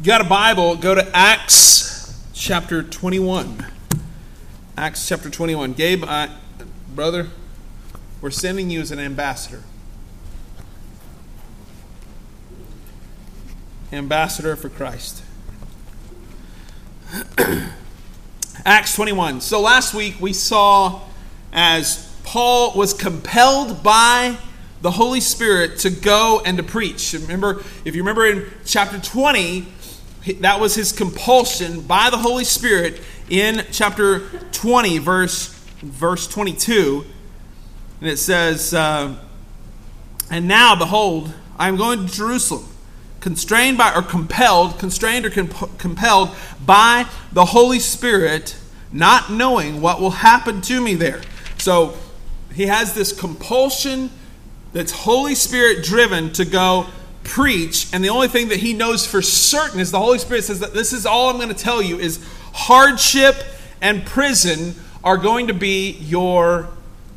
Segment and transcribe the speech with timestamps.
[0.00, 3.66] you got a Bible, go to Acts chapter 21.
[4.74, 5.74] Acts chapter 21.
[5.74, 6.30] Gabe, I,
[6.94, 7.28] brother,
[8.22, 9.62] we're sending you as an ambassador.
[13.92, 15.22] Ambassador for Christ.
[18.64, 19.42] Acts 21.
[19.42, 21.02] So last week we saw
[21.52, 24.38] as Paul was compelled by
[24.80, 27.12] the Holy Spirit to go and to preach.
[27.12, 29.66] Remember, if you remember in chapter 20,
[30.40, 35.48] that was his compulsion by the Holy Spirit in chapter 20, verse,
[35.82, 37.04] verse 22.
[38.00, 39.16] And it says, uh,
[40.30, 42.68] And now, behold, I am going to Jerusalem,
[43.20, 46.30] constrained by, or compelled, constrained or comp- compelled
[46.64, 48.56] by the Holy Spirit,
[48.92, 51.22] not knowing what will happen to me there.
[51.58, 51.96] So
[52.54, 54.10] he has this compulsion
[54.72, 56.86] that's Holy Spirit driven to go
[57.30, 60.58] preach, and the only thing that he knows for certain is the Holy Spirit says
[60.60, 62.18] that this is all I'm going to tell you is
[62.52, 63.36] hardship
[63.80, 66.68] and prison are going to be your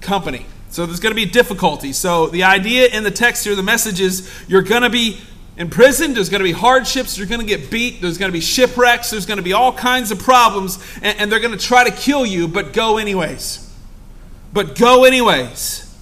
[0.02, 0.46] company.
[0.70, 1.94] So there's going to be difficulty.
[1.94, 5.18] So the idea in the text here, the message is you're going to be
[5.58, 8.34] in prison, there's going to be hardships, you're going to get beat, there's going to
[8.34, 11.64] be shipwrecks, there's going to be all kinds of problems, and, and they're going to
[11.64, 13.72] try to kill you, but go anyways.
[14.52, 15.96] But go anyways.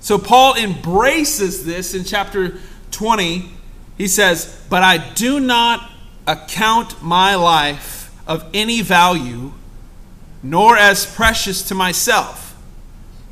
[0.00, 2.58] So Paul embraces this in chapter
[2.90, 3.50] 20,
[3.96, 5.90] he says, But I do not
[6.26, 9.52] account my life of any value,
[10.42, 12.56] nor as precious to myself,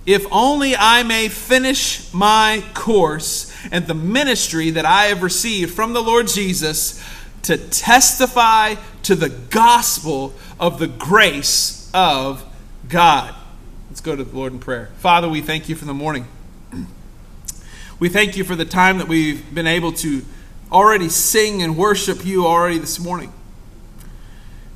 [0.07, 5.93] if only I may finish my course and the ministry that I have received from
[5.93, 7.03] the Lord Jesus
[7.43, 12.45] to testify to the gospel of the grace of
[12.89, 13.35] God.
[13.89, 14.91] Let's go to the Lord in prayer.
[14.99, 16.27] Father, we thank you for the morning.
[17.99, 20.23] We thank you for the time that we've been able to
[20.71, 23.33] already sing and worship you already this morning.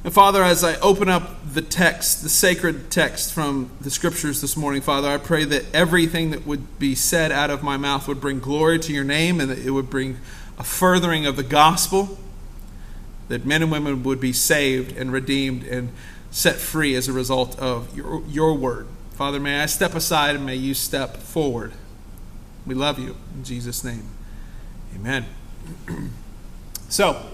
[0.03, 4.57] And Father, as I open up the text, the sacred text from the scriptures this
[4.57, 8.23] morning, Father, I pray that everything that would be said out of my mouth would
[8.23, 10.17] bring glory to your name and that it would bring
[10.59, 12.19] a furthering of the gospel,
[13.29, 15.93] that men and women would be saved and redeemed and
[16.31, 18.87] set free as a result of your, your word.
[19.13, 21.75] Father, may I step aside and may you step forward.
[22.67, 23.17] We love you.
[23.35, 24.07] In Jesus' name.
[24.95, 25.25] Amen.
[26.89, 27.25] so,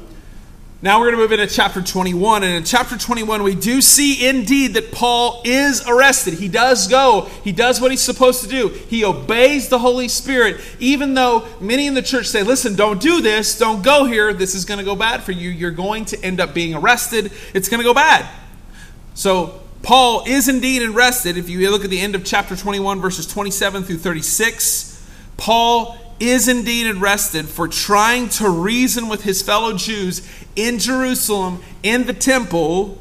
[0.82, 2.44] now we're going to move into chapter 21.
[2.44, 6.34] And in chapter 21, we do see indeed that Paul is arrested.
[6.34, 8.68] He does go, he does what he's supposed to do.
[8.68, 13.22] He obeys the Holy Spirit, even though many in the church say, listen, don't do
[13.22, 15.48] this, don't go here, this is going to go bad for you.
[15.48, 18.28] You're going to end up being arrested, it's going to go bad.
[19.14, 21.38] So, Paul is indeed arrested.
[21.38, 24.85] If you look at the end of chapter 21, verses 27 through 36,
[25.36, 32.06] Paul is indeed arrested for trying to reason with his fellow Jews in Jerusalem in
[32.06, 32.98] the temple,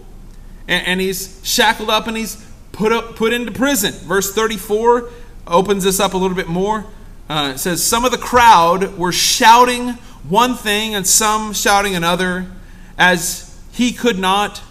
[0.68, 3.94] and, and he's shackled up and he's put up, put into prison.
[3.94, 5.10] Verse 34
[5.48, 6.86] opens this up a little bit more.
[7.30, 9.90] Uh, it says, Some of the crowd were shouting
[10.28, 12.48] one thing and some shouting another,
[12.98, 14.62] as he could not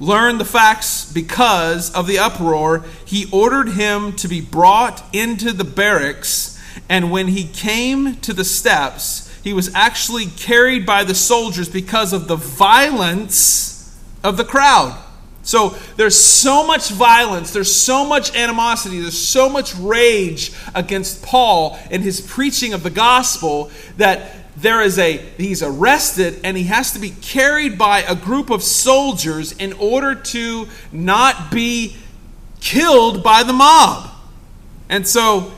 [0.00, 2.84] learn the facts because of the uproar.
[3.04, 6.57] He ordered him to be brought into the barracks
[6.88, 12.12] and when he came to the steps, he was actually carried by the soldiers because
[12.12, 14.98] of the violence of the crowd.
[15.42, 21.78] So there's so much violence, there's so much animosity, there's so much rage against Paul
[21.90, 26.92] and his preaching of the gospel that there is a he's arrested and he has
[26.92, 31.96] to be carried by a group of soldiers in order to not be
[32.60, 34.10] killed by the mob.
[34.90, 35.52] And so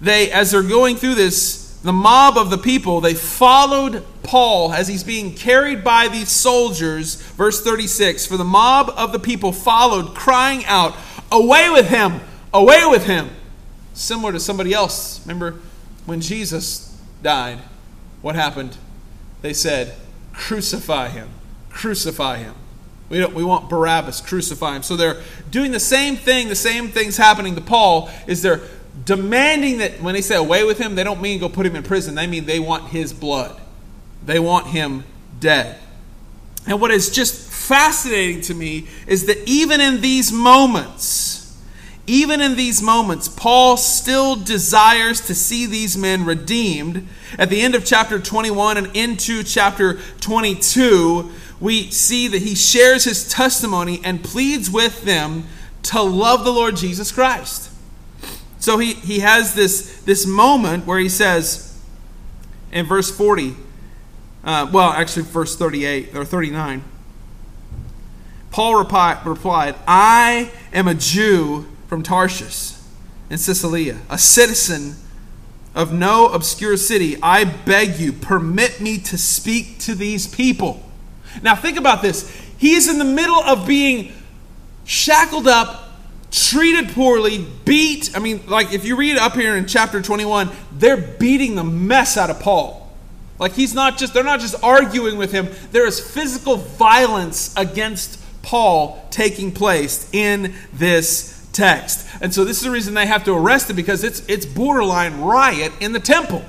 [0.00, 4.88] they, as they're going through this, the mob of the people, they followed Paul as
[4.88, 7.16] he's being carried by these soldiers.
[7.16, 10.94] Verse 36 For the mob of the people followed, crying out,
[11.30, 12.20] Away with him!
[12.52, 13.30] Away with him!
[13.94, 15.20] Similar to somebody else.
[15.26, 15.60] Remember
[16.06, 17.58] when Jesus died,
[18.22, 18.76] what happened?
[19.42, 19.94] They said,
[20.32, 21.28] Crucify him!
[21.70, 22.54] Crucify him!
[23.08, 24.82] We, don't, we want Barabbas, crucify him.
[24.82, 28.60] So they're doing the same thing, the same thing's happening to Paul, is they're
[29.04, 31.82] demanding that when they say away with him, they don't mean go put him in
[31.82, 32.14] prison.
[32.14, 33.60] They mean they want his blood.
[34.24, 35.04] They want him
[35.40, 35.78] dead.
[36.66, 41.56] And what is just fascinating to me is that even in these moments,
[42.06, 47.06] even in these moments, Paul still desires to see these men redeemed.
[47.38, 51.30] At the end of chapter 21 and into chapter 22,
[51.60, 55.44] we see that he shares his testimony and pleads with them
[55.84, 57.67] to love the Lord Jesus Christ.
[58.60, 61.78] So he, he has this, this moment where he says
[62.72, 63.54] in verse 40,
[64.44, 66.82] Uh, well, actually, verse 38 or 39.
[68.50, 72.74] Paul repi- replied, I am a Jew from Tarshish
[73.30, 74.96] in Cilicia, a citizen
[75.74, 77.16] of no obscure city.
[77.22, 80.82] I beg you, permit me to speak to these people.
[81.42, 82.30] Now, think about this.
[82.58, 84.12] He is in the middle of being
[84.84, 85.87] shackled up,
[86.30, 88.16] treated poorly, beat.
[88.16, 92.16] I mean, like if you read up here in chapter 21, they're beating the mess
[92.16, 92.88] out of Paul.
[93.38, 98.20] Like he's not just, they're not just arguing with him, there is physical violence against
[98.42, 102.08] Paul taking place in this text.
[102.20, 105.20] And so this is the reason they have to arrest him because it's it's borderline
[105.20, 106.44] riot in the temple.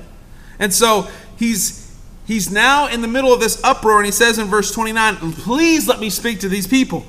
[0.58, 1.94] And so he's
[2.26, 5.88] he's now in the middle of this uproar and he says in verse 29, "Please
[5.88, 7.04] let me speak to these people."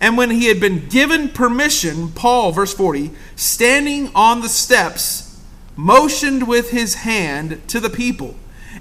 [0.00, 5.40] And when he had been given permission, Paul, verse 40, standing on the steps,
[5.76, 8.36] motioned with his hand to the people.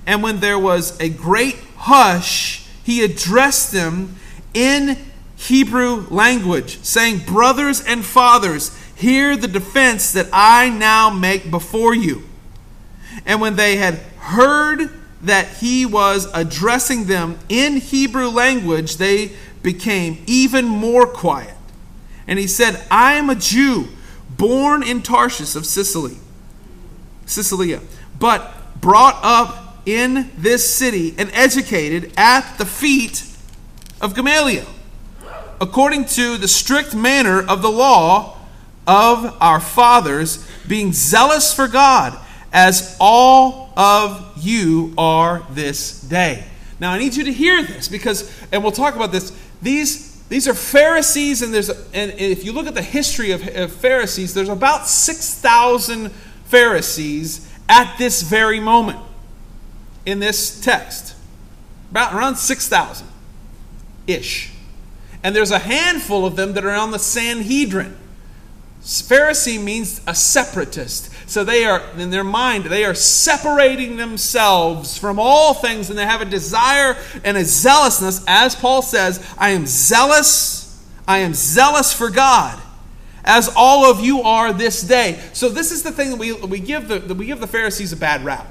[0.05, 4.15] And when there was a great hush, he addressed them
[4.53, 4.97] in
[5.35, 12.23] Hebrew language, saying, Brothers and fathers, hear the defense that I now make before you.
[13.25, 14.89] And when they had heard
[15.21, 19.31] that he was addressing them in Hebrew language, they
[19.67, 21.53] became even more quiet.
[22.25, 23.89] And he said, I am a Jew,
[24.29, 26.15] born in Tarshish of Sicily,
[27.25, 27.81] Cilicia,
[28.17, 33.25] but brought up in this city and educated at the feet
[33.99, 34.67] of Gamaliel,
[35.59, 38.37] according to the strict manner of the law
[38.87, 42.17] of our fathers, being zealous for God,
[42.53, 46.45] as all of you are this day.
[46.79, 49.31] Now, I need you to hear this because, and we'll talk about this.
[49.61, 53.71] These, these are Pharisees, and, there's, and if you look at the history of, of
[53.71, 56.09] Pharisees, there's about 6,000
[56.45, 58.99] Pharisees at this very moment
[60.05, 61.15] in this text.
[61.91, 63.07] About around 6,000
[64.07, 64.51] ish.
[65.23, 67.97] And there's a handful of them that are on the Sanhedrin.
[68.81, 71.11] Pharisee means a separatist.
[71.27, 76.05] So they are, in their mind, they are separating themselves from all things and they
[76.05, 78.23] have a desire and a zealousness.
[78.25, 82.57] As Paul says, I am zealous, I am zealous for God,
[83.25, 85.19] as all of you are this day.
[85.33, 87.97] So this is the thing that we, we, give, the, we give the Pharisees a
[87.97, 88.47] bad rap.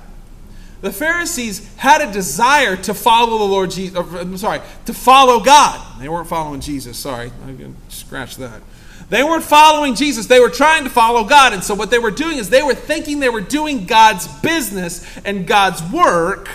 [0.82, 3.96] The Pharisees had a desire to follow the Lord Jesus.
[3.96, 5.99] Uh, I'm sorry, to follow God.
[5.99, 6.99] They weren't following Jesus.
[6.99, 8.61] Sorry, I can scratch that.
[9.08, 10.26] They weren't following Jesus.
[10.26, 11.53] They were trying to follow God.
[11.53, 15.06] And so what they were doing is they were thinking they were doing God's business
[15.25, 16.49] and God's work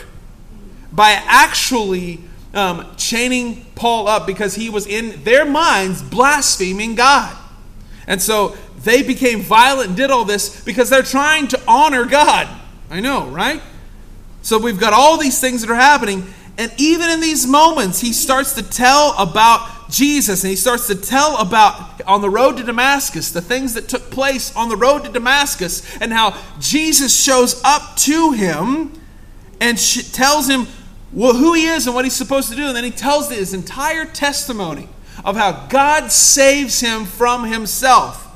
[0.91, 2.19] by actually
[2.53, 7.37] um, chaining Paul up because he was in their minds blaspheming God.
[8.05, 12.49] And so they became violent and did all this because they're trying to honor God.
[12.89, 13.61] I know, right?
[14.41, 16.25] So we've got all these things that are happening.
[16.57, 20.95] And even in these moments, he starts to tell about Jesus and he starts to
[20.95, 25.03] tell about on the road to Damascus, the things that took place on the road
[25.03, 28.93] to Damascus, and how Jesus shows up to him
[29.59, 30.65] and tells him
[31.13, 32.67] who he is and what he's supposed to do.
[32.67, 34.87] And then he tells his entire testimony
[35.23, 38.27] of how God saves him from himself.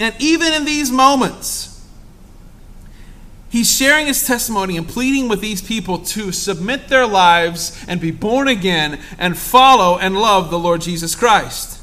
[0.00, 1.73] And even in these moments,
[3.54, 8.10] He's sharing his testimony and pleading with these people to submit their lives and be
[8.10, 11.80] born again and follow and love the Lord Jesus Christ.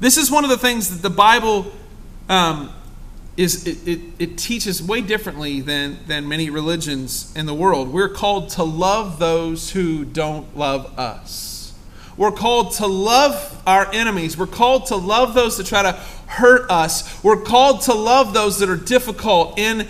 [0.00, 1.70] This is one of the things that the Bible
[2.28, 2.72] um,
[3.36, 7.92] is it, it, it, teaches way differently than, than many religions in the world.
[7.92, 11.78] We're called to love those who don't love us.
[12.16, 14.36] We're called to love our enemies.
[14.36, 15.92] We're called to love those that try to
[16.26, 17.22] hurt us.
[17.22, 19.86] We're called to love those that are difficult in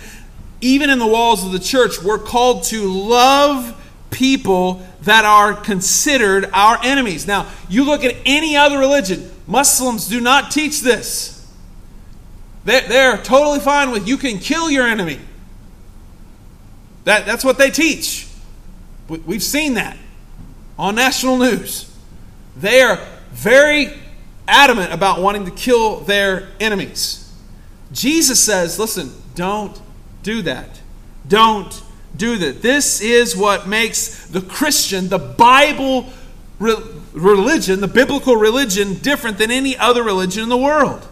[0.63, 3.79] even in the walls of the church, we're called to love
[4.09, 7.27] people that are considered our enemies.
[7.27, 11.31] Now, you look at any other religion, Muslims do not teach this.
[12.63, 15.19] They're, they're totally fine with you can kill your enemy.
[17.03, 18.27] That, that's what they teach.
[19.09, 19.97] We've seen that
[20.79, 21.93] on national news.
[22.55, 23.91] They are very
[24.47, 27.19] adamant about wanting to kill their enemies.
[27.91, 29.79] Jesus says, listen, don't
[30.23, 30.81] do that.
[31.27, 31.83] Don't
[32.15, 32.61] do that.
[32.61, 36.09] This is what makes the Christian, the Bible
[36.59, 36.75] re-
[37.13, 41.07] religion, the biblical religion, different than any other religion in the world.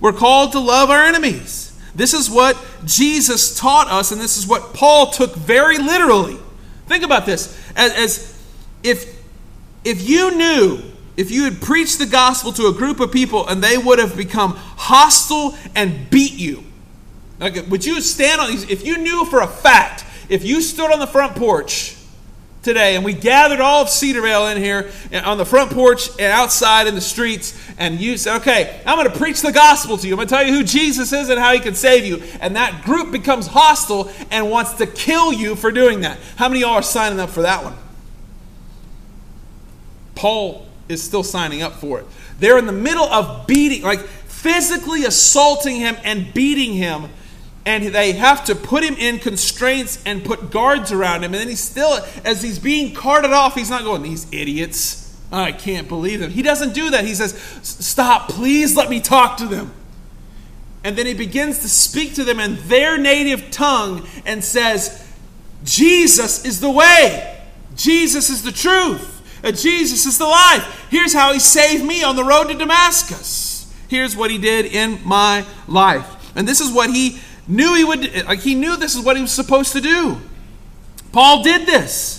[0.00, 1.78] We're called to love our enemies.
[1.94, 6.38] This is what Jesus taught us, and this is what Paul took very literally.
[6.86, 7.56] Think about this.
[7.76, 8.42] As, as
[8.82, 9.22] if,
[9.84, 10.82] if you knew,
[11.16, 14.16] if you had preached the gospel to a group of people and they would have
[14.16, 16.64] become hostile and beat you,
[17.42, 18.68] like, would you stand on these?
[18.70, 21.96] If you knew for a fact, if you stood on the front porch
[22.62, 26.32] today, and we gathered all of Cedarvale in here eh, on the front porch and
[26.32, 30.06] outside in the streets, and you said, Okay, I'm going to preach the gospel to
[30.06, 30.14] you.
[30.14, 32.22] I'm going to tell you who Jesus is and how he can save you.
[32.40, 36.18] And that group becomes hostile and wants to kill you for doing that.
[36.36, 37.74] How many of y'all are signing up for that one?
[40.14, 42.06] Paul is still signing up for it.
[42.38, 47.08] They're in the middle of beating, like physically assaulting him and beating him
[47.64, 51.32] and they have to put him in constraints and put guards around him.
[51.32, 54.98] And then he's still, as he's being carted off, he's not going, These idiots.
[55.30, 56.30] I can't believe them.
[56.30, 57.04] He doesn't do that.
[57.04, 59.72] He says, Stop, please let me talk to them.
[60.84, 65.08] And then he begins to speak to them in their native tongue and says,
[65.64, 67.40] Jesus is the way,
[67.76, 70.86] Jesus is the truth, uh, Jesus is the life.
[70.90, 73.72] Here's how he saved me on the road to Damascus.
[73.88, 76.34] Here's what he did in my life.
[76.34, 79.22] And this is what he knew he would like he knew this is what he
[79.22, 80.18] was supposed to do.
[81.12, 82.18] Paul did this.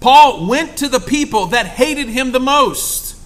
[0.00, 3.16] Paul went to the people that hated him the most.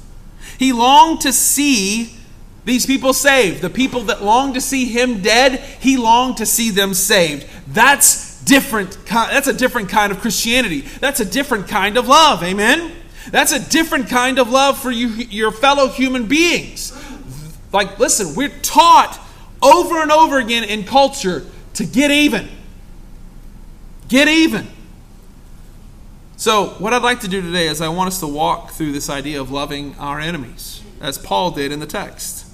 [0.59, 2.17] He longed to see
[2.65, 3.61] these people saved.
[3.63, 7.47] The people that longed to see him dead, he longed to see them saved.
[7.69, 10.81] That's different that's a different kind of Christianity.
[10.81, 12.43] That's a different kind of love.
[12.43, 12.93] Amen.
[13.31, 16.93] That's a different kind of love for you your fellow human beings.
[17.73, 19.19] Like listen, we're taught
[19.64, 21.44] over and over again in culture
[21.75, 22.49] to get even.
[24.09, 24.68] Get even.
[26.37, 29.09] So, what I'd like to do today is I want us to walk through this
[29.09, 32.44] idea of loving our enemies, as Paul did in the text.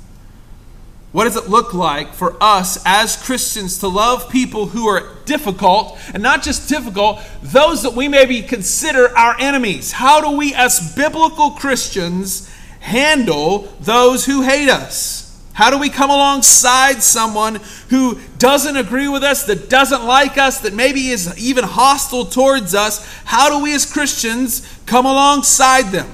[1.13, 5.99] What does it look like for us as Christians to love people who are difficult,
[6.15, 9.93] and not just difficult, those that we maybe consider our enemies?
[9.93, 12.49] How do we, as biblical Christians,
[12.79, 15.20] handle those who hate us?
[15.61, 20.61] How do we come alongside someone who doesn't agree with us, that doesn't like us,
[20.61, 23.07] that maybe is even hostile towards us?
[23.27, 26.09] How do we as Christians come alongside them?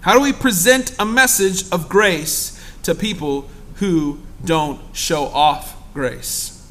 [0.00, 6.68] How do we present a message of grace to people who don't show off grace?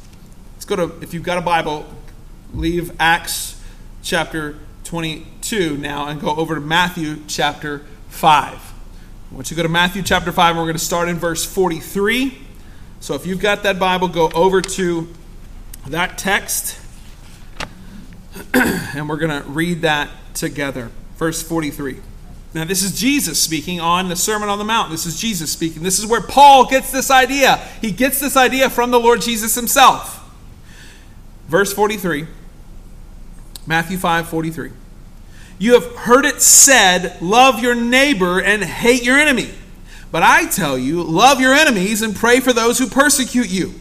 [0.56, 1.86] Let's go to, if you've got a Bible,
[2.54, 3.64] leave Acts
[4.04, 8.67] chapter 22 now and go over to Matthew chapter 5.
[9.30, 11.18] I want you to go to Matthew chapter 5, and we're going to start in
[11.18, 12.38] verse 43.
[13.02, 15.14] So if you've got that Bible, go over to
[15.88, 16.80] that text,
[18.54, 20.92] and we're going to read that together.
[21.18, 21.98] Verse 43.
[22.54, 24.92] Now, this is Jesus speaking on the Sermon on the Mount.
[24.92, 25.84] This is Jesus speaking.
[25.84, 27.58] This is where Paul gets this idea.
[27.82, 30.24] He gets this idea from the Lord Jesus himself.
[31.50, 32.28] Verse 43.
[33.66, 34.72] Matthew 5 43.
[35.60, 39.50] You have heard it said, Love your neighbor and hate your enemy.
[40.12, 43.74] But I tell you, love your enemies and pray for those who persecute you,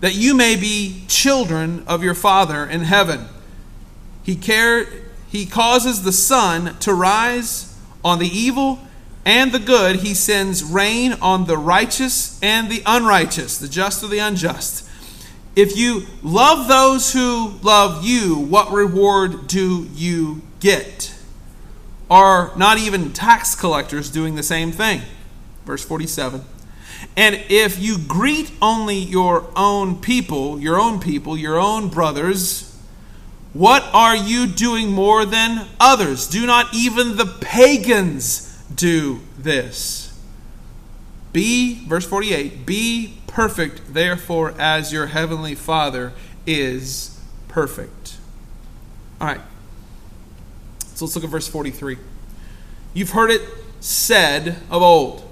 [0.00, 3.26] that you may be children of your Father in heaven.
[4.22, 4.86] He, care,
[5.28, 8.78] he causes the sun to rise on the evil
[9.24, 9.96] and the good.
[9.96, 14.88] He sends rain on the righteous and the unrighteous, the just or the unjust.
[15.54, 21.14] If you love those who love you, what reward do you get?
[22.10, 25.02] Are not even tax collectors doing the same thing?
[25.66, 26.42] Verse 47.
[27.16, 32.74] And if you greet only your own people, your own people, your own brothers,
[33.52, 36.26] what are you doing more than others?
[36.26, 40.18] Do not even the pagans do this?
[41.32, 46.12] Be, verse 48, be perfect, therefore, as your heavenly Father
[46.46, 48.16] is perfect.
[49.20, 49.40] All right.
[50.94, 51.98] So let's look at verse 43.
[52.94, 53.42] You've heard it
[53.80, 55.28] said of old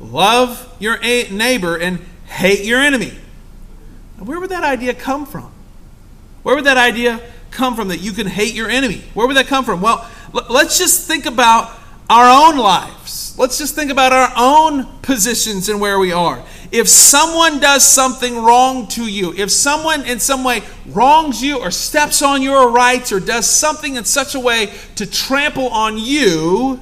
[0.00, 3.12] love your neighbor and hate your enemy.
[4.18, 5.52] Where would that idea come from?
[6.42, 9.02] Where would that idea come from that you can hate your enemy?
[9.14, 9.80] Where would that come from?
[9.80, 11.70] Well, let's just think about
[12.08, 13.36] our own lives.
[13.38, 16.42] Let's just think about our own positions and where we are
[16.72, 21.70] if someone does something wrong to you, if someone in some way wrongs you or
[21.70, 26.80] steps on your rights or does something in such a way to trample on you,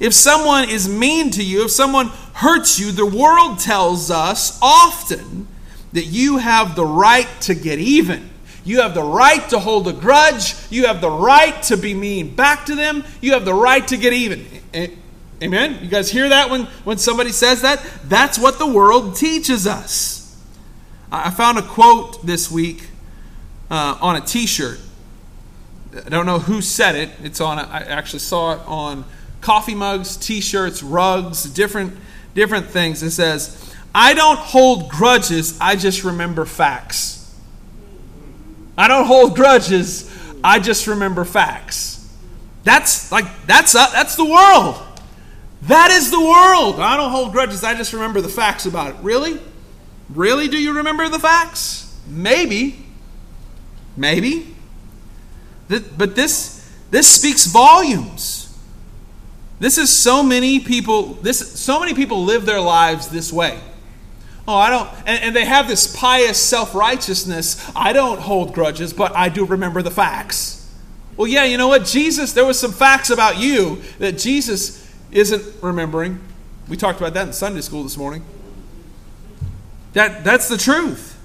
[0.00, 5.46] if someone is mean to you, if someone hurts you, the world tells us often
[5.92, 8.30] that you have the right to get even.
[8.64, 10.54] You have the right to hold a grudge.
[10.68, 13.04] You have the right to be mean back to them.
[13.20, 14.46] You have the right to get even.
[14.52, 14.88] Eh, eh,
[15.42, 15.78] Amen?
[15.82, 17.84] You guys hear that when, when somebody says that?
[18.04, 20.36] That's what the world teaches us.
[21.12, 22.88] I found a quote this week
[23.70, 24.80] uh, on a t shirt.
[26.04, 27.10] I don't know who said it.
[27.22, 27.58] It's on.
[27.58, 29.04] A, I actually saw it on
[29.40, 31.96] coffee mugs, t-shirts, rugs, different
[32.34, 33.02] different things.
[33.02, 35.58] It says, "I don't hold grudges.
[35.60, 37.16] I just remember facts."
[38.76, 40.08] I don't hold grudges.
[40.44, 42.06] I just remember facts.
[42.64, 44.80] That's like that's uh, that's the world.
[45.62, 46.80] That is the world.
[46.80, 47.64] I don't hold grudges.
[47.64, 48.96] I just remember the facts about it.
[49.02, 49.40] Really?
[50.08, 51.96] Really do you remember the facts?
[52.06, 52.86] Maybe.
[53.96, 54.54] Maybe.
[55.68, 58.56] But this this speaks volumes.
[59.60, 63.60] This is so many people this so many people live their lives this way.
[64.46, 67.70] Oh, I don't and, and they have this pious self-righteousness.
[67.76, 70.54] I don't hold grudges, but I do remember the facts.
[71.18, 71.84] Well, yeah, you know what?
[71.84, 76.20] Jesus, there was some facts about you that Jesus isn't remembering.
[76.68, 78.24] We talked about that in Sunday school this morning.
[79.94, 81.18] That that's the truth.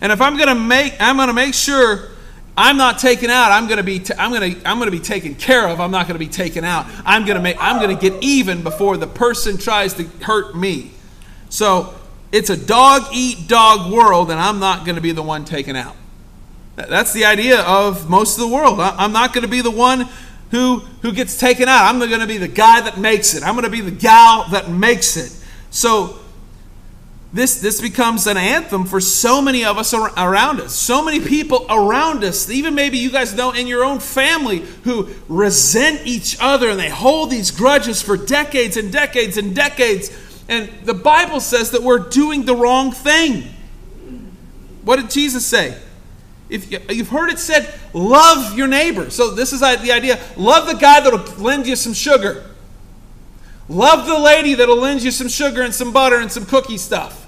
[0.00, 2.08] And if I'm going to make I'm going to make sure
[2.56, 3.50] I'm not taken out.
[3.52, 5.80] I'm going to be t- I'm going to I'm going to be taken care of.
[5.80, 6.86] I'm not going to be taken out.
[7.04, 10.54] I'm going to make I'm going to get even before the person tries to hurt
[10.56, 10.90] me.
[11.48, 11.94] So,
[12.32, 15.76] it's a dog eat dog world and I'm not going to be the one taken
[15.76, 15.96] out.
[16.76, 18.80] That's the idea of most of the world.
[18.80, 20.08] I'm not going to be the one
[20.52, 21.86] who who gets taken out.
[21.86, 23.42] I'm going to be the guy that makes it.
[23.42, 25.36] I'm going to be the gal that makes it.
[25.70, 26.20] So
[27.32, 30.74] this, this becomes an anthem for so many of us around us.
[30.74, 35.08] So many people around us, even maybe you guys know in your own family, who
[35.28, 40.14] resent each other and they hold these grudges for decades and decades and decades.
[40.50, 43.44] And the Bible says that we're doing the wrong thing.
[44.84, 45.80] What did Jesus say?
[46.52, 49.08] If you've heard it said, love your neighbor.
[49.08, 50.20] So this is the idea.
[50.36, 52.44] Love the guy that'll lend you some sugar.
[53.68, 57.26] Love the lady that'll lend you some sugar and some butter and some cookie stuff.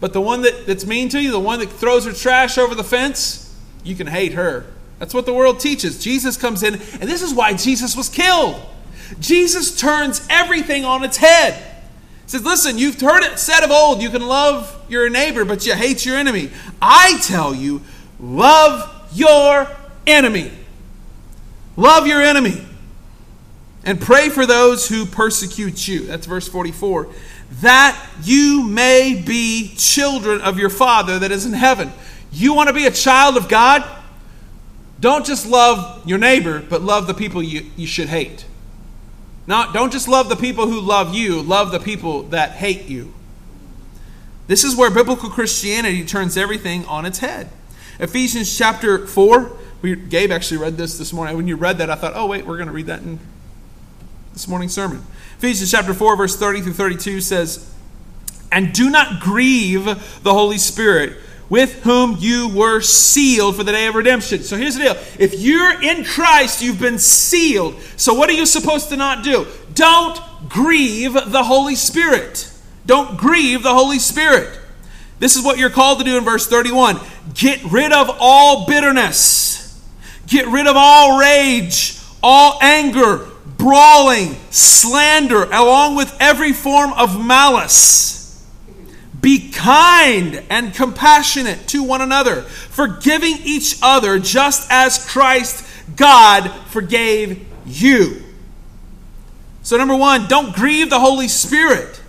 [0.00, 2.76] But the one that, that's mean to you, the one that throws her trash over
[2.76, 3.52] the fence,
[3.82, 4.66] you can hate her.
[5.00, 6.02] That's what the world teaches.
[6.02, 8.60] Jesus comes in, and this is why Jesus was killed.
[9.18, 11.54] Jesus turns everything on its head.
[12.24, 15.66] He says, Listen, you've heard it said of old, you can love your neighbor, but
[15.66, 16.50] you hate your enemy.
[16.80, 17.82] I tell you,
[18.20, 19.68] love your
[20.06, 20.50] enemy.
[21.76, 22.64] Love your enemy.
[23.84, 26.06] And pray for those who persecute you.
[26.06, 27.08] That's verse 44
[27.60, 31.92] that you may be children of your Father that is in heaven.
[32.30, 33.84] You want to be a child of God?
[35.00, 38.44] Don't just love your neighbor, but love the people you, you should hate.
[39.46, 43.14] Not, don't just love the people who love you, love the people that hate you.
[44.46, 47.48] This is where biblical Christianity turns everything on its head.
[47.98, 51.36] Ephesians chapter 4, we, Gabe actually read this this morning.
[51.36, 53.18] When you read that, I thought, oh, wait, we're going to read that in
[54.32, 55.04] this morning's sermon.
[55.38, 57.72] Ephesians chapter 4, verse 30 through 32 says,
[58.52, 61.16] And do not grieve the Holy Spirit,
[61.48, 64.42] with whom you were sealed for the day of redemption.
[64.42, 64.96] So here's the deal.
[65.18, 67.80] If you're in Christ, you've been sealed.
[67.96, 69.46] So what are you supposed to not do?
[69.74, 72.52] Don't grieve the Holy Spirit.
[72.86, 74.58] Don't grieve the Holy Spirit.
[75.18, 76.98] This is what you're called to do in verse 31.
[77.34, 79.58] Get rid of all bitterness.
[80.26, 83.26] Get rid of all rage, all anger,
[83.56, 88.46] brawling, slander, along with every form of malice.
[89.20, 97.44] Be kind and compassionate to one another, forgiving each other just as Christ, God, forgave
[97.66, 98.22] you.
[99.62, 102.00] So, number one, don't grieve the Holy Spirit.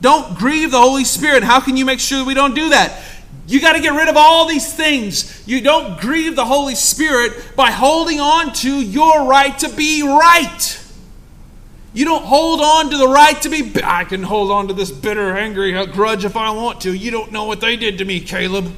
[0.00, 1.42] Don't grieve the Holy Spirit.
[1.42, 3.02] How can you make sure that we don't do that?
[3.46, 5.42] You got to get rid of all these things.
[5.46, 10.76] You don't grieve the Holy Spirit by holding on to your right to be right.
[11.92, 13.72] You don't hold on to the right to be.
[13.82, 16.94] I can hold on to this bitter, angry grudge if I want to.
[16.94, 18.72] You don't know what they did to me, Caleb.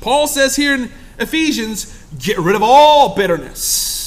[0.00, 3.99] Paul says here in Ephesians get rid of all bitterness,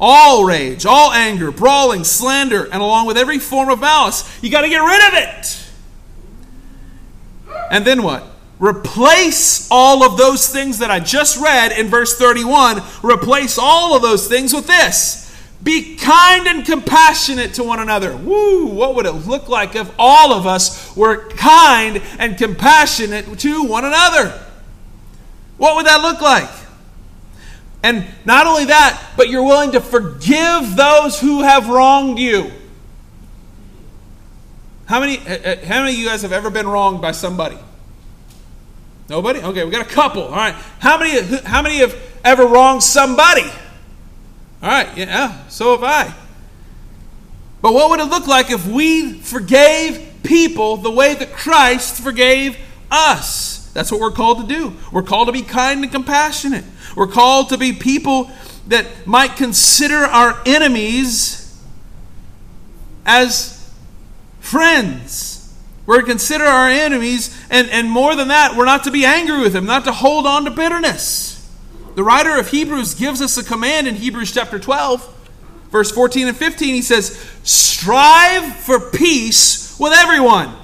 [0.00, 4.28] all rage, all anger, brawling, slander, and along with every form of malice.
[4.42, 5.60] You got to get rid of it.
[7.70, 8.24] And then what?
[8.58, 12.82] Replace all of those things that I just read in verse 31.
[13.02, 15.22] Replace all of those things with this.
[15.62, 18.16] Be kind and compassionate to one another.
[18.16, 23.64] Woo, what would it look like if all of us were kind and compassionate to
[23.64, 24.40] one another?
[25.56, 26.50] What would that look like?
[27.84, 32.50] And not only that, but you're willing to forgive those who have wronged you.
[34.86, 37.58] How many, uh, uh, how many of you guys have ever been wronged by somebody?
[39.10, 39.40] Nobody?
[39.40, 40.22] Okay, we got a couple.
[40.22, 40.54] All right.
[40.78, 41.94] How many, how many have
[42.24, 43.44] ever wronged somebody?
[44.62, 46.14] All right, yeah, so have I.
[47.60, 52.56] But what would it look like if we forgave people the way that Christ forgave
[52.90, 53.70] us?
[53.74, 54.74] That's what we're called to do.
[54.90, 56.64] We're called to be kind and compassionate.
[56.96, 58.30] We're called to be people
[58.68, 61.62] that might consider our enemies
[63.04, 63.72] as
[64.40, 65.54] friends.
[65.86, 69.40] We're to consider our enemies, and, and more than that, we're not to be angry
[69.40, 71.34] with them, not to hold on to bitterness.
[71.94, 75.28] The writer of Hebrews gives us a command in Hebrews chapter 12,
[75.70, 76.74] verse 14 and 15.
[76.74, 80.54] He says, Strive for peace with everyone,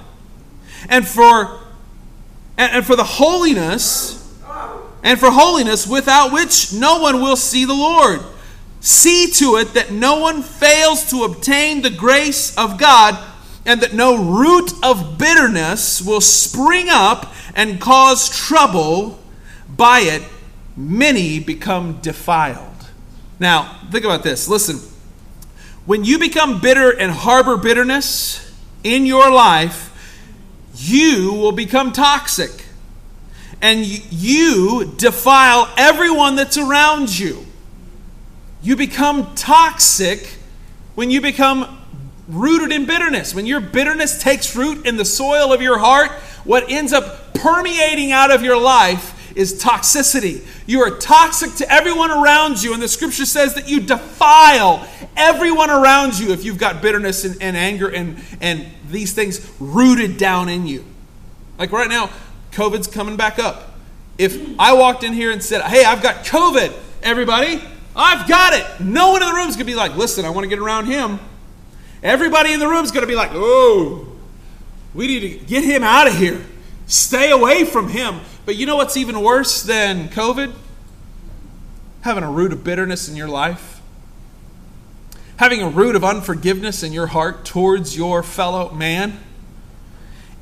[0.89, 1.59] and for,
[2.57, 4.20] and, for the holiness,
[5.03, 8.21] and for holiness without which no one will see the Lord.
[8.79, 13.17] See to it that no one fails to obtain the grace of God
[13.65, 19.19] and that no root of bitterness will spring up and cause trouble.
[19.75, 20.23] By it
[20.75, 22.89] many become defiled.
[23.39, 24.47] Now think about this.
[24.47, 24.79] Listen.
[25.85, 29.91] When you become bitter and harbor bitterness in your life
[30.75, 32.60] you will become toxic
[33.61, 37.45] and you defile everyone that's around you
[38.63, 40.37] you become toxic
[40.95, 41.79] when you become
[42.27, 43.33] rooted in bitterness.
[43.33, 46.11] When your bitterness takes root in the soil of your heart,
[46.43, 50.45] what ends up permeating out of your life is toxicity.
[50.67, 55.69] You are toxic to everyone around you, and the scripture says that you defile everyone
[55.69, 60.49] around you if you've got bitterness and, and anger and, and these things rooted down
[60.49, 60.85] in you.
[61.57, 62.11] Like right now,
[62.51, 63.71] COVID's coming back up.
[64.17, 67.61] If I walked in here and said, Hey, I've got COVID, everybody,
[67.95, 68.83] I've got it.
[68.83, 70.59] No one in the room is going to be like, Listen, I want to get
[70.59, 71.19] around him.
[72.03, 74.07] Everybody in the room is going to be like, oh,
[74.93, 76.43] we need to get him out of here.
[76.87, 78.21] Stay away from him.
[78.45, 80.51] But you know what's even worse than COVID?
[82.01, 83.81] Having a root of bitterness in your life.
[85.37, 89.19] Having a root of unforgiveness in your heart towards your fellow man.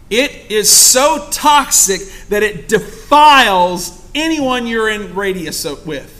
[0.10, 6.16] It is so toxic that it defiles anyone you're in radius with.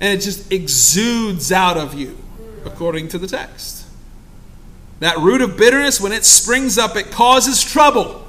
[0.00, 2.18] And it just exudes out of you,
[2.64, 3.86] according to the text.
[5.00, 8.26] That root of bitterness, when it springs up, it causes trouble.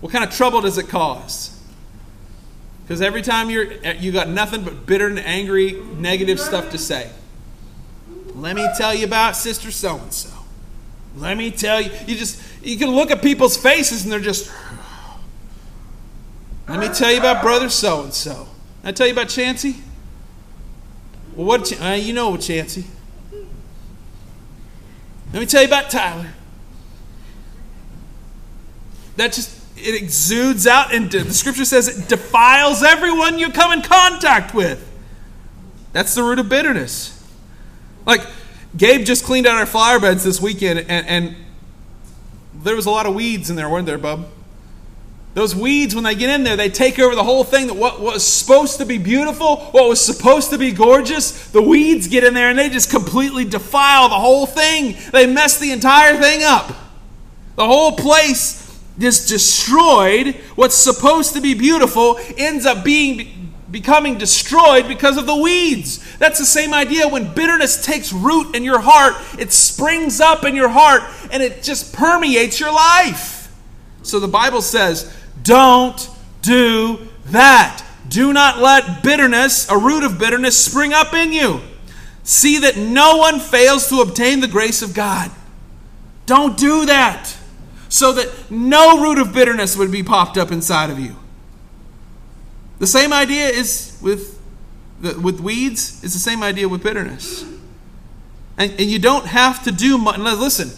[0.00, 1.58] What kind of trouble does it cause?
[2.82, 7.10] Because every time you're you got nothing but bitter and angry, negative stuff to say.
[8.34, 10.41] Let me tell you about sister so and so.
[11.16, 11.90] Let me tell you.
[12.06, 14.52] You just you can look at people's faces and they're just.
[16.68, 18.48] Let me tell you about brother so and so.
[18.82, 19.76] I tell you about Chancey.
[21.34, 22.84] Well, what uh, you know, Chancey?
[25.32, 26.28] Let me tell you about Tyler.
[29.16, 33.82] That just it exudes out and the scripture says it defiles everyone you come in
[33.82, 34.88] contact with.
[35.92, 37.18] That's the root of bitterness.
[38.06, 38.22] Like
[38.76, 41.36] Gabe just cleaned out our flower beds this weekend and, and
[42.54, 44.28] there was a lot of weeds in there, weren't there, bub?
[45.34, 47.66] Those weeds, when they get in there, they take over the whole thing.
[47.68, 52.06] That what was supposed to be beautiful, what was supposed to be gorgeous, the weeds
[52.06, 54.96] get in there and they just completely defile the whole thing.
[55.10, 56.68] They mess the entire thing up.
[57.56, 60.34] The whole place is destroyed.
[60.54, 63.41] What's supposed to be beautiful ends up being
[63.72, 66.16] becoming destroyed because of the weeds.
[66.18, 70.54] That's the same idea when bitterness takes root in your heart, it springs up in
[70.54, 73.52] your heart and it just permeates your life.
[74.02, 76.08] So the Bible says, don't
[76.42, 77.84] do that.
[78.08, 81.60] Do not let bitterness, a root of bitterness, spring up in you.
[82.24, 85.30] See that no one fails to obtain the grace of God.
[86.26, 87.34] Don't do that
[87.88, 91.16] so that no root of bitterness would be popped up inside of you.
[92.82, 94.42] The same idea is with,
[95.00, 97.44] with weeds, it's the same idea with bitterness.
[98.58, 100.18] And, and you don't have to do much.
[100.18, 100.72] Listen,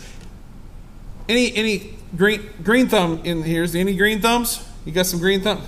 [1.30, 3.62] any, any green green thumb in here.
[3.62, 4.68] Is there any green thumbs?
[4.84, 5.62] You got some green thumb?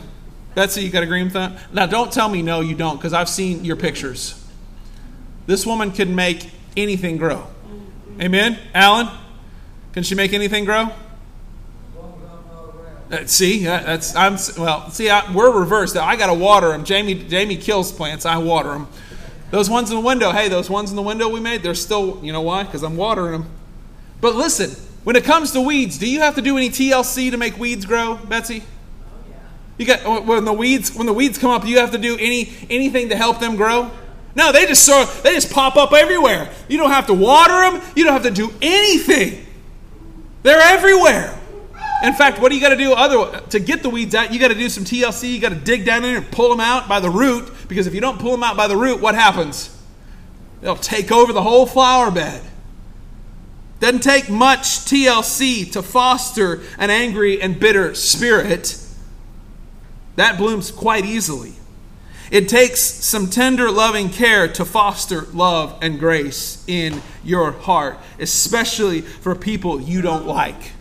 [0.54, 1.56] Betsy, you got a green thumb?
[1.72, 4.46] Now don't tell me no, you don't, because I've seen your pictures.
[5.46, 7.46] This woman can make anything grow.
[8.20, 8.58] Amen?
[8.74, 9.08] Alan?
[9.94, 10.90] Can she make anything grow?
[13.10, 14.90] Uh, see, that's I'm well.
[14.90, 15.96] See, I, we're reversed.
[15.96, 16.84] I got to water them.
[16.84, 18.26] Jamie, Jamie kills plants.
[18.26, 18.88] I water them.
[19.52, 20.32] Those ones in the window.
[20.32, 21.62] Hey, those ones in the window we made.
[21.62, 22.18] They're still.
[22.22, 22.64] You know why?
[22.64, 23.50] Because I'm watering them.
[24.20, 24.70] But listen,
[25.04, 27.84] when it comes to weeds, do you have to do any TLC to make weeds
[27.84, 28.64] grow, Betsy?
[29.28, 29.36] Yeah.
[29.78, 32.52] You got when the weeds when the weeds come up, you have to do any
[32.68, 33.88] anything to help them grow?
[34.34, 36.50] No, they just sort they just pop up everywhere.
[36.68, 37.80] You don't have to water them.
[37.94, 39.46] You don't have to do anything.
[40.42, 41.35] They're everywhere.
[42.02, 44.32] In fact, what do you got to do other to get the weeds out?
[44.32, 45.32] You got to do some TLC.
[45.32, 47.50] You got to dig down in and pull them out by the root.
[47.68, 49.76] Because if you don't pull them out by the root, what happens?
[50.60, 52.42] They'll take over the whole flower bed.
[53.80, 58.78] Doesn't take much TLC to foster an angry and bitter spirit.
[60.16, 61.52] That blooms quite easily.
[62.30, 69.02] It takes some tender, loving care to foster love and grace in your heart, especially
[69.02, 70.72] for people you don't like.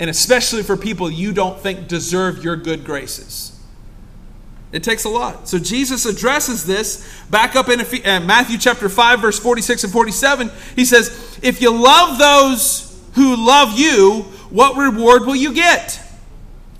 [0.00, 3.56] And especially for people you don't think deserve your good graces.
[4.72, 5.46] It takes a lot.
[5.46, 10.50] So Jesus addresses this back up in uh, Matthew chapter 5 verse 46 and 47.
[10.74, 16.00] He says, "If you love those who love you, what reward will you get?"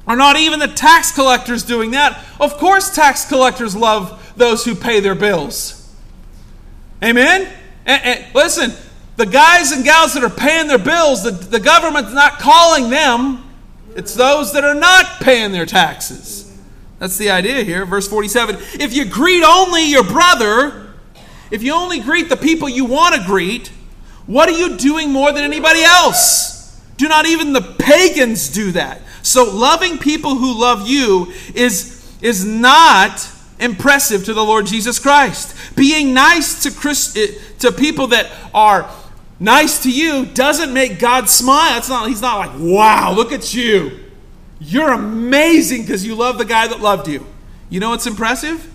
[0.06, 2.24] Are not even the tax collectors doing that?
[2.40, 5.94] Of course tax collectors love those who pay their bills.
[7.04, 7.48] Amen?
[7.84, 8.72] And, and listen,
[9.20, 13.44] the guys and gals that are paying their bills, the, the government's not calling them.
[13.94, 16.58] It's those that are not paying their taxes.
[16.98, 17.84] That's the idea here.
[17.84, 20.94] Verse 47 If you greet only your brother,
[21.50, 23.68] if you only greet the people you want to greet,
[24.26, 26.80] what are you doing more than anybody else?
[26.96, 29.02] Do not even the pagans do that.
[29.20, 33.28] So loving people who love you is, is not
[33.58, 35.54] impressive to the Lord Jesus Christ.
[35.76, 38.90] Being nice to, Christ, eh, to people that are
[39.40, 41.78] nice to you doesn't make God smile.
[41.78, 43.98] It's not, he's not like, wow, look at you.
[44.60, 47.26] You're amazing because you love the guy that loved you.
[47.70, 48.72] You know what's impressive?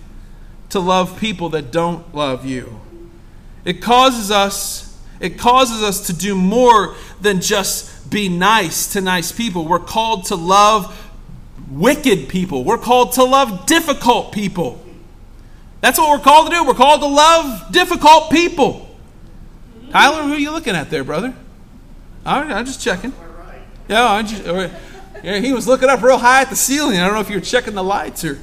[0.70, 2.80] To love people that don't love you.
[3.64, 4.86] It causes us
[5.20, 9.66] it causes us to do more than just be nice to nice people.
[9.66, 11.10] We're called to love
[11.70, 12.64] wicked people.
[12.64, 14.82] We're called to love difficult people.
[15.80, 16.64] That's what we're called to do.
[16.64, 18.85] We're called to love difficult people.
[19.96, 21.32] Tyler, who are you looking at there, brother?
[22.26, 23.14] Right, I'm just checking.
[23.88, 24.44] Yeah, I'm just,
[25.24, 27.00] yeah, he was looking up real high at the ceiling.
[27.00, 28.38] I don't know if you were checking the lights or.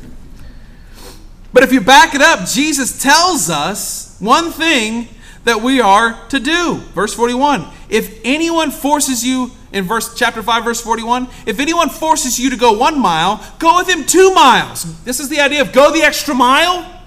[1.53, 5.07] But if you back it up, Jesus tells us one thing
[5.43, 6.77] that we are to do.
[6.95, 7.67] Verse 41.
[7.87, 12.57] If anyone forces you, in verse chapter 5, verse 41, if anyone forces you to
[12.57, 15.03] go one mile, go with him two miles.
[15.03, 16.99] This is the idea of go the extra mile.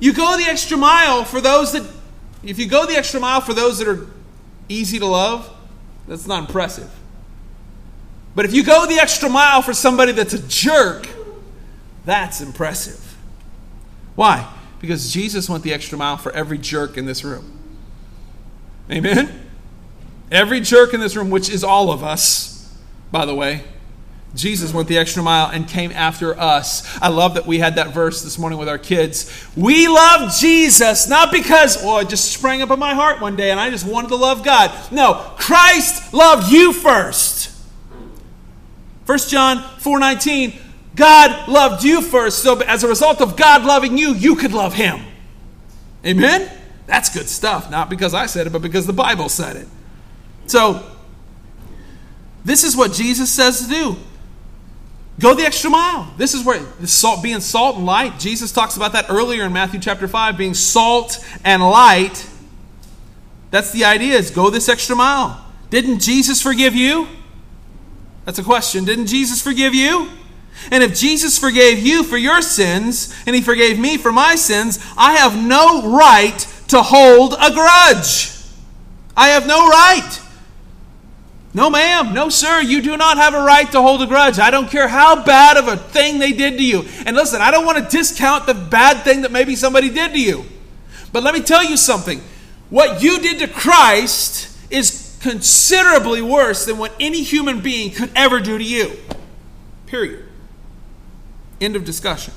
[0.00, 1.88] You go the extra mile for those that,
[2.46, 4.06] if you go the extra mile for those that are
[4.68, 5.50] easy to love,
[6.06, 6.90] that's not impressive.
[8.34, 11.08] But if you go the extra mile for somebody that's a jerk,
[12.04, 13.16] that's impressive.
[14.14, 14.52] Why?
[14.80, 17.58] Because Jesus went the extra mile for every jerk in this room.
[18.90, 19.48] Amen?
[20.30, 22.76] Every jerk in this room, which is all of us,
[23.10, 23.64] by the way,
[24.36, 26.86] Jesus went the extra mile and came after us.
[27.00, 29.30] I love that we had that verse this morning with our kids.
[29.56, 33.50] We love Jesus, not because, well, it just sprang up in my heart one day
[33.50, 34.70] and I just wanted to love God.
[34.92, 37.50] No, Christ loved you first.
[39.06, 40.60] 1 John 4:19,
[40.94, 44.74] God loved you first, so as a result of God loving you, you could love
[44.74, 45.00] him.
[46.04, 46.50] Amen?
[46.86, 49.68] That's good stuff, not because I said it, but because the Bible said it.
[50.46, 50.84] So,
[52.44, 53.96] this is what Jesus says to do.
[55.18, 56.12] Go the extra mile.
[56.18, 58.18] This is where salt, being salt and light.
[58.18, 62.28] Jesus talks about that earlier in Matthew chapter 5, being salt and light.
[63.50, 65.42] That's the idea is go this extra mile.
[65.70, 67.08] Didn't Jesus forgive you?
[68.26, 68.84] That's a question.
[68.84, 70.10] Didn't Jesus forgive you?
[70.70, 74.84] And if Jesus forgave you for your sins, and he forgave me for my sins,
[74.96, 78.32] I have no right to hold a grudge.
[79.16, 80.20] I have no right.
[81.56, 82.12] No, ma'am.
[82.12, 82.60] No, sir.
[82.60, 84.38] You do not have a right to hold a grudge.
[84.38, 86.84] I don't care how bad of a thing they did to you.
[87.06, 90.20] And listen, I don't want to discount the bad thing that maybe somebody did to
[90.20, 90.44] you.
[91.12, 92.20] But let me tell you something.
[92.68, 98.38] What you did to Christ is considerably worse than what any human being could ever
[98.38, 98.92] do to you.
[99.86, 100.26] Period.
[101.58, 102.34] End of discussion.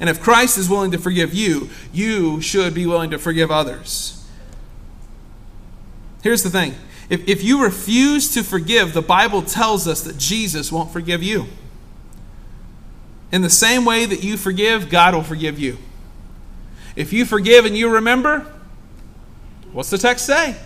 [0.00, 4.26] And if Christ is willing to forgive you, you should be willing to forgive others.
[6.22, 6.74] Here's the thing
[7.08, 11.46] if, if you refuse to forgive, the Bible tells us that Jesus won't forgive you.
[13.30, 15.78] In the same way that you forgive, God will forgive you.
[16.96, 18.46] If you forgive and you remember,
[19.72, 20.56] what's the text say?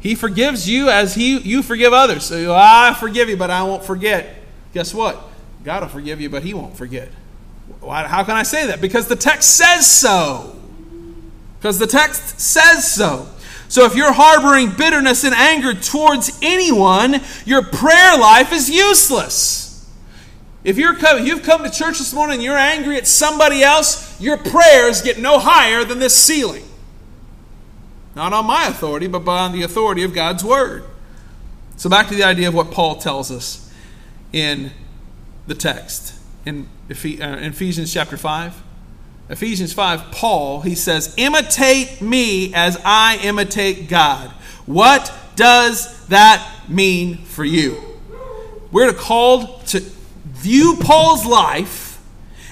[0.00, 2.24] He forgives you as he, you forgive others.
[2.24, 4.36] So go, I forgive you, but I won't forget.
[4.74, 5.18] Guess what?
[5.62, 7.08] God will forgive you, but he won't forget.
[7.80, 8.80] Why, How can I say that?
[8.80, 10.56] Because the text says so.
[11.58, 13.28] Because the text says so.
[13.68, 19.64] So if you're harboring bitterness and anger towards anyone, your prayer life is useless.
[20.62, 24.18] If you're come, you've come to church this morning and you're angry at somebody else,
[24.20, 26.64] your prayers get no higher than this ceiling.
[28.14, 30.84] Not on my authority, but on the authority of God's Word.
[31.76, 33.72] So, back to the idea of what Paul tells us
[34.32, 34.70] in
[35.46, 36.14] the text
[36.46, 38.62] in uh, Ephesians chapter 5.
[39.30, 44.30] Ephesians 5, Paul, he says, Imitate me as I imitate God.
[44.66, 47.80] What does that mean for you?
[48.70, 49.80] We're called to
[50.24, 52.02] view Paul's life,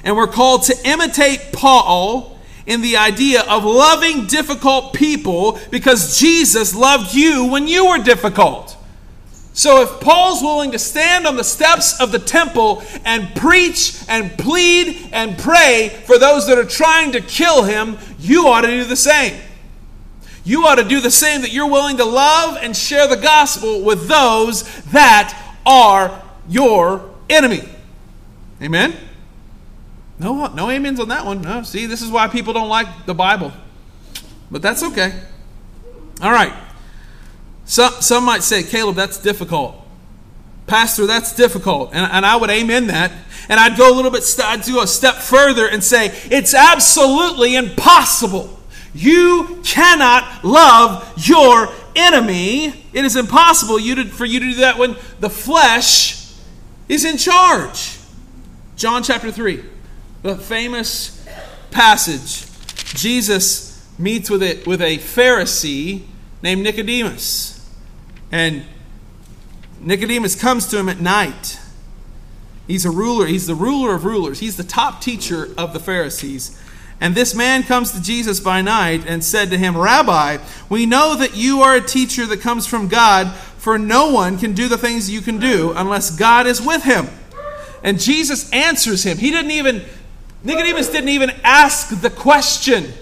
[0.02, 6.74] and we're called to imitate Paul in the idea of loving difficult people because Jesus
[6.74, 8.76] loved you when you were difficult.
[9.54, 14.30] So if Paul's willing to stand on the steps of the temple and preach and
[14.38, 18.84] plead and pray for those that are trying to kill him, you ought to do
[18.84, 19.38] the same.
[20.44, 23.82] You ought to do the same that you're willing to love and share the gospel
[23.82, 27.68] with those that are your enemy.
[28.60, 28.94] Amen?
[30.18, 31.42] No, no amens on that one.
[31.42, 33.52] No, see, this is why people don't like the Bible.
[34.50, 35.20] But that's okay.
[36.20, 36.52] All right.
[37.64, 39.76] Some, some might say, Caleb, that's difficult.
[40.66, 41.90] Pastor, that's difficult.
[41.92, 43.12] And, and I would amen that.
[43.48, 47.56] And I'd go a little bit, I'd do a step further and say, it's absolutely
[47.56, 48.58] impossible.
[48.94, 52.86] You cannot love your enemy.
[52.92, 56.34] It is impossible you to, for you to do that when the flesh
[56.88, 57.98] is in charge.
[58.76, 59.62] John chapter 3,
[60.22, 61.26] the famous
[61.70, 62.46] passage.
[62.94, 66.02] Jesus meets with a, with a Pharisee
[66.42, 67.51] named Nicodemus.
[68.32, 68.64] And
[69.80, 71.60] Nicodemus comes to him at night.
[72.66, 76.58] He's a ruler, he's the ruler of rulers, he's the top teacher of the Pharisees.
[77.00, 81.16] And this man comes to Jesus by night and said to him, Rabbi, we know
[81.16, 84.78] that you are a teacher that comes from God, for no one can do the
[84.78, 87.08] things you can do unless God is with him.
[87.82, 89.18] And Jesus answers him.
[89.18, 89.82] He didn't even,
[90.44, 92.92] Nicodemus didn't even ask the question.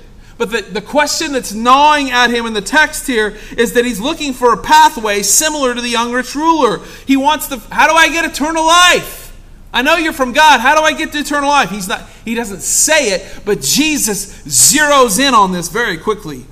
[0.40, 4.00] But the, the question that's gnawing at him in the text here is that he's
[4.00, 6.80] looking for a pathway similar to the young rich ruler.
[7.04, 9.38] He wants the, how do I get eternal life?
[9.70, 10.60] I know you're from God.
[10.60, 11.68] How do I get to eternal life?
[11.68, 16.46] He's not, he doesn't say it, but Jesus zeroes in on this very quickly.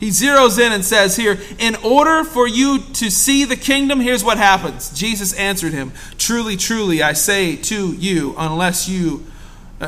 [0.00, 4.24] He zeroes in and says here, In order for you to see the kingdom, here's
[4.24, 4.88] what happens.
[4.98, 9.26] Jesus answered him, Truly, truly, I say to you, unless you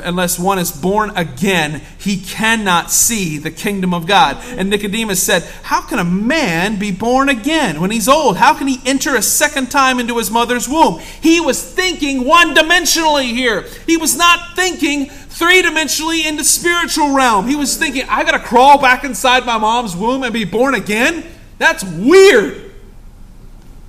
[0.04, 4.36] unless one is born again, he cannot see the kingdom of God.
[4.44, 8.36] And Nicodemus said, How can a man be born again when he's old?
[8.36, 11.00] How can he enter a second time into his mother's womb?
[11.20, 13.62] He was thinking one dimensionally here.
[13.86, 17.46] He was not thinking three dimensionally in the spiritual realm.
[17.46, 20.74] He was thinking, I got to crawl back inside my mom's womb and be born
[20.74, 21.24] again?
[21.58, 22.72] That's weird.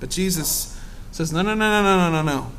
[0.00, 0.78] But Jesus
[1.10, 2.52] says, No, no, no, no, no, no, no.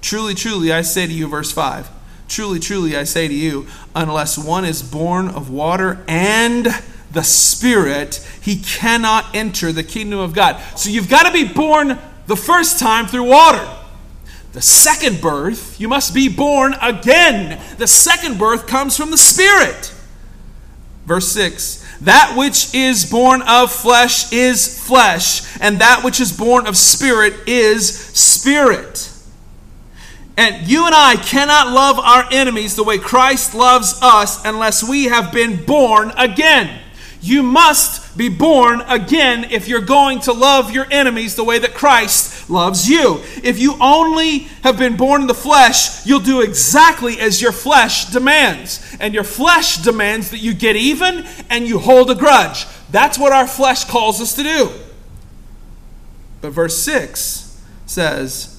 [0.00, 1.88] Truly, truly, I say to you, verse 5
[2.28, 6.66] Truly, truly, I say to you, unless one is born of water and
[7.12, 10.60] the Spirit, he cannot enter the kingdom of God.
[10.76, 13.66] So you've got to be born the first time through water.
[14.52, 17.60] The second birth, you must be born again.
[17.78, 19.92] The second birth comes from the Spirit.
[21.06, 26.66] Verse 6 That which is born of flesh is flesh, and that which is born
[26.66, 29.10] of spirit is spirit.
[30.36, 35.04] And you and I cannot love our enemies the way Christ loves us unless we
[35.04, 36.80] have been born again.
[37.20, 41.72] You must be born again if you're going to love your enemies the way that
[41.72, 43.20] Christ loves you.
[43.42, 48.10] If you only have been born in the flesh, you'll do exactly as your flesh
[48.10, 48.96] demands.
[49.00, 52.66] And your flesh demands that you get even and you hold a grudge.
[52.90, 54.70] That's what our flesh calls us to do.
[56.42, 58.53] But verse 6 says,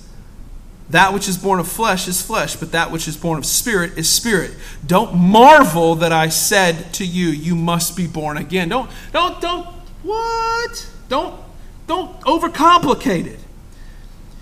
[0.89, 3.97] that which is born of flesh is flesh, but that which is born of spirit
[3.97, 4.51] is spirit.
[4.85, 8.69] Don't marvel that I said to you, you must be born again.
[8.69, 9.65] Don't, don't, don't,
[10.03, 10.89] what?
[11.09, 11.39] Don't,
[11.87, 13.39] don't overcomplicate it.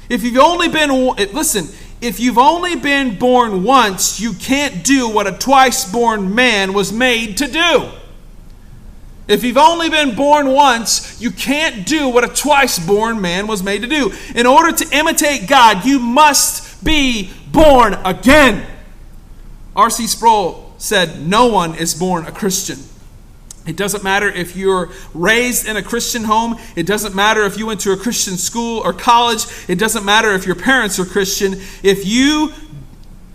[0.09, 0.89] If you've only been,
[1.33, 1.69] listen,
[2.01, 6.91] if you've only been born once, you can't do what a twice born man was
[6.91, 7.89] made to do.
[9.27, 13.63] If you've only been born once, you can't do what a twice born man was
[13.63, 14.11] made to do.
[14.35, 18.65] In order to imitate God, you must be born again.
[19.75, 20.07] R.C.
[20.07, 22.79] Sproul said, No one is born a Christian.
[23.65, 26.59] It doesn't matter if you're raised in a Christian home.
[26.75, 29.45] It doesn't matter if you went to a Christian school or college.
[29.69, 31.53] It doesn't matter if your parents are Christian.
[31.81, 32.51] If you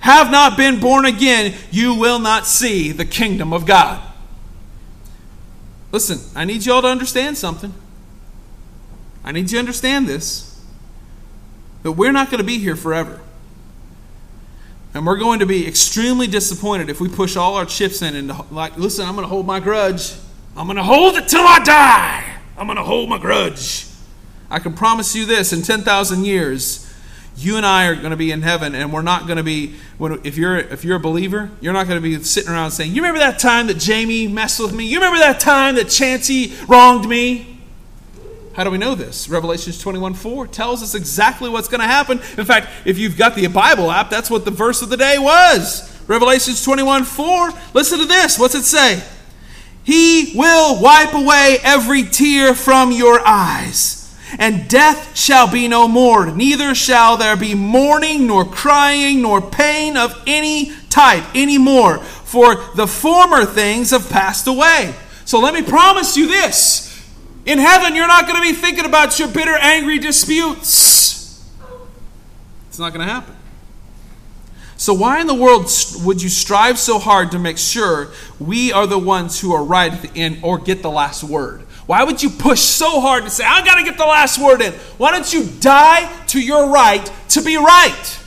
[0.00, 4.02] have not been born again, you will not see the kingdom of God.
[5.90, 7.72] Listen, I need you all to understand something.
[9.24, 10.62] I need you to understand this.
[11.82, 13.20] That we're not going to be here forever.
[14.94, 18.32] And we're going to be extremely disappointed if we push all our chips in and,
[18.50, 20.14] like, listen, I'm going to hold my grudge.
[20.56, 22.24] I'm going to hold it till I die.
[22.56, 23.86] I'm going to hold my grudge.
[24.50, 26.87] I can promise you this in 10,000 years,
[27.38, 29.74] you and I are going to be in heaven, and we're not going to be.
[30.00, 33.02] If you're if you're a believer, you're not going to be sitting around saying, "You
[33.02, 34.86] remember that time that Jamie messed with me?
[34.86, 37.60] You remember that time that Chancey wronged me?"
[38.54, 39.28] How do we know this?
[39.28, 42.18] Revelations 21 4 tells us exactly what's going to happen.
[42.36, 45.16] In fact, if you've got the Bible app, that's what the verse of the day
[45.16, 45.88] was.
[46.08, 47.50] Revelations 21 4.
[47.72, 48.36] Listen to this.
[48.36, 49.00] What's it say?
[49.84, 53.97] He will wipe away every tear from your eyes
[54.38, 59.96] and death shall be no more, neither shall there be mourning, nor crying, nor pain
[59.96, 64.94] of any type anymore, for the former things have passed away.
[65.24, 66.86] So let me promise you this.
[67.46, 71.48] In heaven, you're not going to be thinking about your bitter, angry disputes.
[72.68, 73.34] It's not going to happen.
[74.76, 75.68] So, why in the world
[76.04, 79.92] would you strive so hard to make sure we are the ones who are right
[79.92, 81.64] at the end or get the last word?
[81.88, 84.60] Why would you push so hard to say, I got to get the last word
[84.60, 84.74] in?
[84.98, 88.20] Why don't you die to your right to be right?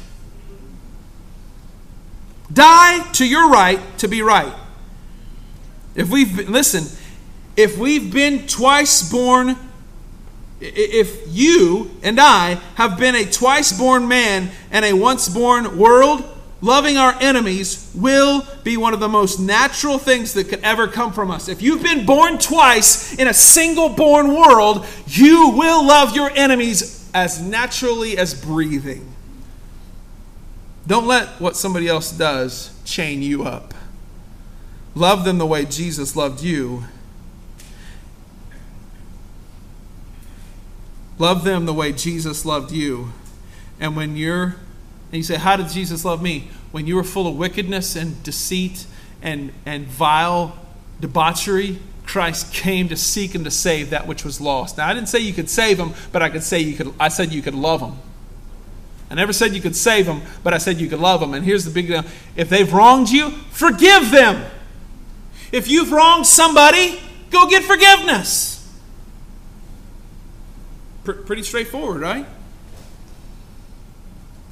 [2.51, 4.51] Die to your right to be right.
[5.93, 6.85] If we've, been, listen,
[7.55, 9.55] if we've been twice born,
[10.59, 16.23] if you and I have been a twice born man and a once born world,
[16.61, 21.11] loving our enemies will be one of the most natural things that could ever come
[21.11, 21.49] from us.
[21.49, 27.09] If you've been born twice in a single born world, you will love your enemies
[27.13, 29.07] as naturally as breathing.
[30.87, 33.73] Don't let what somebody else does chain you up.
[34.95, 36.85] Love them the way Jesus loved you.
[41.17, 43.11] Love them the way Jesus loved you.
[43.79, 44.55] And when you're
[45.11, 46.49] and you say, How did Jesus love me?
[46.71, 48.85] When you were full of wickedness and deceit
[49.21, 50.57] and, and vile
[50.99, 54.77] debauchery, Christ came to seek and to save that which was lost.
[54.77, 57.09] Now I didn't say you could save them, but I could say you could I
[57.09, 57.99] said you could love them.
[59.09, 61.33] I never said you could save them, but I said you could love them.
[61.33, 62.03] And here's the big deal.
[62.37, 64.49] If they've wronged you, forgive them.
[65.51, 66.97] If you've wronged somebody,
[67.29, 68.57] go get forgiveness.
[71.03, 72.25] pretty straightforward, right?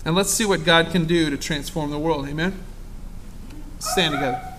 [0.06, 2.28] And let's see what God can do to transform the world.
[2.28, 2.58] Amen?
[3.80, 4.59] Stand together.